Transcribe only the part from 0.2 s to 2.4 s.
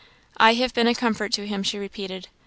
"I have been a comfort to him," she repeated.